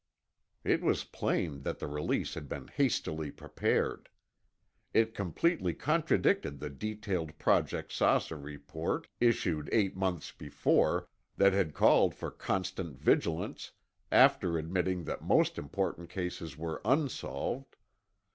[0.63, 4.09] It was plain that the release had been hastily prepared.
[4.95, 12.15] It completely contradicted the detailed Project "Saucer" report, issued eight months before, that had called
[12.15, 13.73] for constant vigilance,
[14.11, 17.75] after admitting that most important cases were unsolved.